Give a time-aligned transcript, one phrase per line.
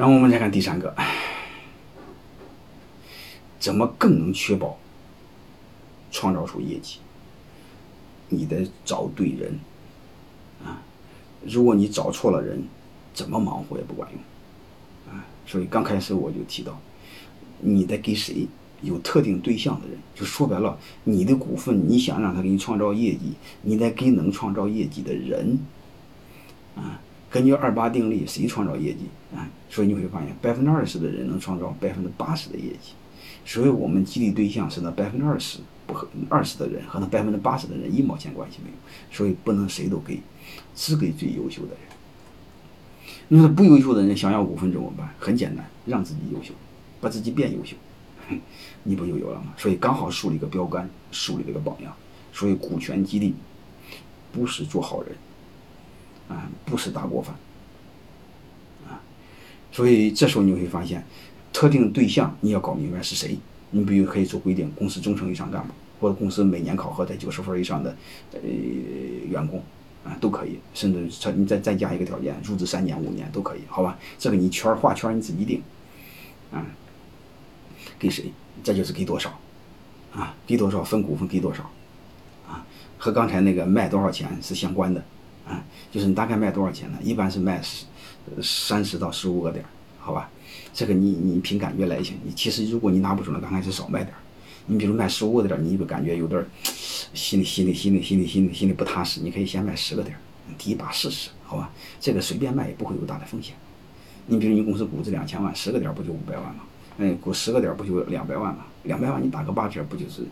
[0.00, 0.96] 然后我们再看第三个，
[3.58, 4.78] 怎么更能确保
[6.10, 7.00] 创造出业绩？
[8.30, 9.58] 你得找对人
[10.64, 10.80] 啊！
[11.44, 12.62] 如果你找错了人，
[13.12, 15.22] 怎么忙活也不管用啊！
[15.46, 16.80] 所以刚开始我就提到，
[17.58, 18.48] 你得给谁
[18.80, 25.58] 有特定对象的人，就说白了，你的股份你想让他给你创造业绩，你得给能创造业绩的人
[26.74, 26.98] 啊！
[27.28, 29.00] 根据二八定律，谁创造业绩
[29.36, 29.46] 啊？
[29.70, 32.92] 所以你会发现，百分之二十的人能创造百分之八十的业绩。
[33.44, 38.76] 所以我们激励对象是那百分之二十不和二十的人和那百分之八十的人一毛钱关系没有。
[39.10, 40.20] 所以不能谁都给，
[40.74, 41.78] 只给最优秀的人。
[43.28, 45.08] 你说不优秀的人想要股份怎么办？
[45.18, 46.52] 很简单，让自己优秀，
[47.00, 47.76] 把自己变优秀，
[48.82, 49.54] 你不就有了吗？
[49.56, 51.94] 所以刚好树立一个标杆，树立了一个榜样。
[52.32, 53.34] 所以股权激励
[54.32, 55.16] 不是做好人。
[56.28, 57.34] 啊，不是大锅饭，
[59.72, 61.04] 所以这时候你会发现，
[61.52, 63.38] 特定对象你要搞明白是谁。
[63.70, 67.96] 你比如可以做规定，公司中层以上干部，或者公司每年考核在九十分以上的
[68.32, 68.40] 呃
[69.28, 69.62] 员工，
[70.04, 70.58] 啊，都可以。
[70.74, 73.96] 甚至你再再加一个条件，入职三年五年都可以，好吧？
[74.18, 75.62] 这个你圈画圈你自己定，
[76.52, 76.66] 啊，
[77.96, 78.32] 给谁？
[78.64, 79.38] 这就是给多少，
[80.12, 81.62] 啊，给多少分股份给多少，
[82.48, 82.66] 啊，
[82.98, 85.04] 和刚才那个卖多少钱是相关的。
[85.46, 86.98] 啊，就是你大概卖多少钱呢？
[87.02, 87.86] 一般是卖十
[88.42, 89.64] 三十到十五个点，
[89.98, 90.30] 好吧？
[90.72, 92.16] 这个你你凭感觉来行。
[92.24, 94.14] 你其实如果你拿不准了，刚开始少卖点。
[94.66, 96.44] 你比如卖十五个点，你就感觉有点
[97.12, 100.16] 心里心里心里心里心里心里不踏实，你可以先卖十个点，
[100.56, 101.70] 第一把试试，好吧？
[101.98, 103.56] 这个随便卖也不会有大的风险。
[104.26, 106.60] 你比如你公司估值两千万，十个点不就五百万吗？
[106.98, 108.66] 嗯，估十个点不就两百万吗？
[108.84, 110.22] 两百万你打个八折，不就是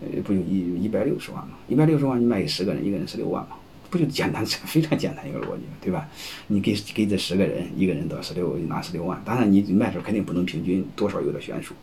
[0.00, 1.54] 呃不就一一百六十万吗？
[1.68, 3.50] 一百六十万你卖给十个人，一个人十六万吗？
[3.96, 6.08] 就简单，非常简单一个逻辑，对吧？
[6.48, 9.20] 你给给这十个人，一个人得十六，拿十六万。
[9.24, 11.74] 当然，你卖时候肯定不能平均，多少有点悬殊。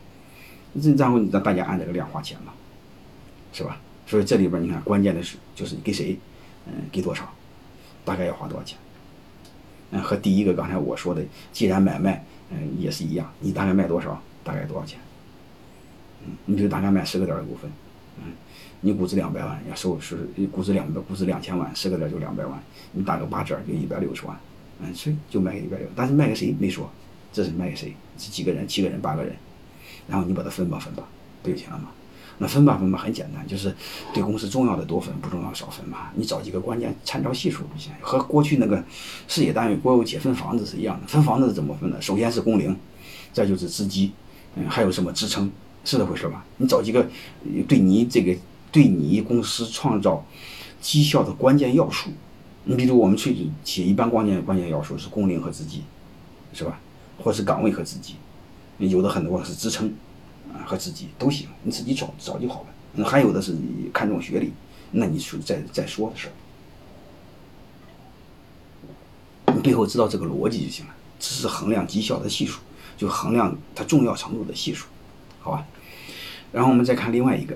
[0.81, 2.53] 这然后你让大家按这个量花钱嘛，
[3.51, 3.79] 是吧？
[4.05, 6.17] 所以这里边你看，关键的是就是给谁，
[6.67, 7.33] 嗯，给多少，
[8.03, 8.77] 大概要花多少钱。
[9.91, 14.99] 嗯，和第一个刚才我说的，既然买卖，嗯，也是一样，你大概卖多少，大概多少钱？
[16.25, 17.71] 嗯，你就大概卖十个点的股份，
[18.17, 18.33] 嗯。
[18.85, 24.37] 你估值两百万，要收是估值两百，估值两千万，十个点就两百万，你打个八折就一百六十万，
[24.81, 26.91] 嗯，所以就卖给一百六，但是卖给谁没说，
[27.31, 27.95] 这是卖给谁？
[28.17, 28.67] 是几个人？
[28.67, 29.33] 七个人、八个人，
[30.07, 31.07] 然后你把它分吧分吧，
[31.41, 31.91] 不就行了吗？
[32.39, 33.73] 那分吧分吧很简单，就是
[34.13, 36.09] 对公司重要的多分，不重要少分嘛。
[36.15, 38.83] 你找几个关键参照系数就行，和过去那个
[39.29, 41.07] 事业单位国有企业分房子是一样的。
[41.07, 42.01] 分房子是怎么分的？
[42.01, 42.75] 首先是工龄，
[43.31, 44.11] 再就是资基，
[44.55, 45.49] 嗯，还有什么支撑，
[45.83, 46.45] 是这回事吧？
[46.57, 47.07] 你找几个
[47.67, 48.35] 对你这个。
[48.73, 50.25] 对你公司创造
[50.81, 52.09] 绩效的关键要素，
[52.63, 55.83] 你比如我们去企业一般关键关键要素是工龄和资金，
[56.53, 56.79] 是吧？
[57.19, 58.15] 或是岗位和资金，
[58.79, 59.93] 有的很多是职称
[60.51, 63.05] 啊和资金都行，你自己找找就好了。
[63.05, 63.55] 还有的是
[63.93, 64.51] 看重学历，
[64.89, 66.29] 那你说再再说的事
[69.45, 70.95] 儿，你背后知道这个逻辑就行了。
[71.19, 72.59] 这是衡量绩效的系数，
[72.97, 74.87] 就衡量它重要程度的系数，
[75.43, 75.63] 好吧？
[76.51, 77.55] 然后我们再看另外一个。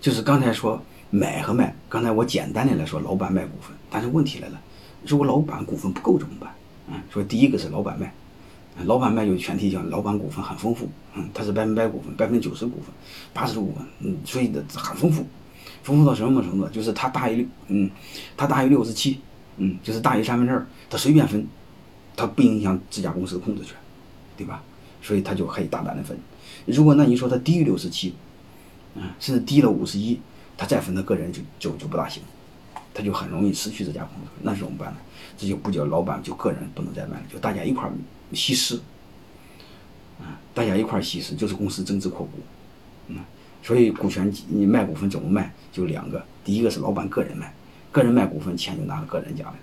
[0.00, 4.60] 就是刚才说买和卖，刚才我简单的来说，老板卖股份，但是问题来了，
[5.04, 6.54] 如果老板股份不够怎么办？
[6.88, 8.14] 嗯，说第一个是老板卖，
[8.84, 12.94] 老板卖就前提叫老板股份很丰富，嗯，他是百分百股份，百分之九十股份，
[13.32, 15.26] 八十股份，嗯，所以的很丰富，
[15.82, 16.68] 丰富到什么程度？
[16.68, 17.90] 就是他大于六，嗯，
[18.36, 19.18] 他大于六十七，
[19.56, 21.44] 嗯，就是大于三分之二，他随便分，
[22.14, 23.74] 他不影响这家公司的控制权，
[24.36, 24.62] 对吧？
[25.06, 26.18] 所以他就可以大胆的分。
[26.66, 28.12] 如果那你说他低于六十七？
[28.96, 30.18] 嗯，甚至低了五十一，
[30.56, 32.20] 他再分他个人就就就不大行，
[32.92, 34.96] 他就很容易失去这家公司，那是怎么办呢？
[35.38, 37.88] 这就不叫老板，就个人不能再卖了，就大家一块
[38.32, 38.74] 稀释，
[40.18, 42.38] 啊，大家一块稀释，就是公司增资扩股，
[43.08, 43.18] 嗯，
[43.62, 45.52] 所以股权你卖股份怎么卖？
[45.70, 47.54] 就两个，第一个是老板个人卖，
[47.92, 49.54] 个人卖股份钱就拿到个人家了，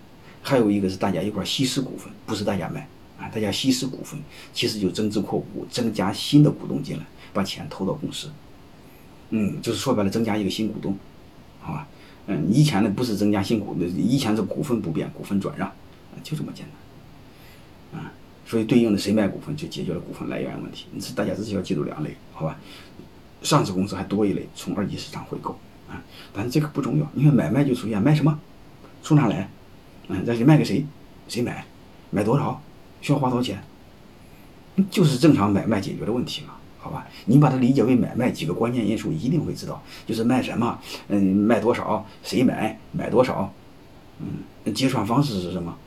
[0.43, 2.88] 还有一个是大家一块稀释股份，不是大家卖，
[3.29, 4.19] 大家稀释股份，
[4.53, 7.03] 其实就增资扩股，增加新的股东进来，
[7.33, 8.29] 把钱投到公司。
[9.29, 10.97] 嗯，就是说白了，增加一个新股东，
[11.59, 11.87] 好吧？
[12.27, 15.71] 嗯，以前呢不是增加新股，以前是股份不变，股份转让，
[16.23, 16.65] 就这么简
[17.91, 18.13] 单，啊，
[18.45, 20.85] 所以对应的谁卖股份就解决了股份来源问题。
[20.91, 22.57] 你是大家只需要记住两类，好吧？
[23.41, 25.57] 上市公司还多一类，从二级市场回购，
[25.89, 28.39] 啊，但是这个不重要，你看买卖就出现卖什么，
[29.01, 29.49] 从哪来？
[30.07, 30.85] 嗯，这是卖给谁？
[31.27, 31.65] 谁买？
[32.11, 32.61] 买多少？
[33.03, 33.61] 需要花多少钱？
[34.89, 36.55] 就是正常买卖解决的问题嘛。
[36.79, 40.77] 好吧，你把它理解为买卖几个关键因素，一定会知道，就是卖什么，
[41.07, 43.53] 嗯，卖多少，谁买，买多少，
[44.19, 45.77] 嗯，结算方式是什么，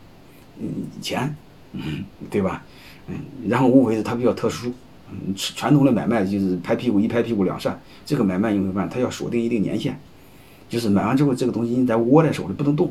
[0.58, 0.68] 嗯，
[1.02, 1.36] 钱，
[1.72, 2.64] 嗯，对吧？
[3.08, 3.14] 嗯，
[3.46, 4.72] 然后无非是它比较特殊，
[5.10, 9.98] 嗯，传统的买卖就是拍屁股一拍屁股两扇，这个买卖你会发现它要锁定一定年限，
[10.70, 12.90] 就是买完之后这个东西你得握在手里不能动，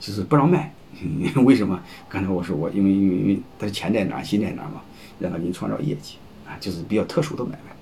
[0.00, 0.72] 就是不让卖。
[1.44, 1.80] 为什么？
[2.08, 4.82] 刚才我说我因为因为因为他的钱在哪，心在哪嘛，
[5.18, 6.16] 让他给你创造业绩
[6.46, 7.74] 啊，就是比较特殊的买卖。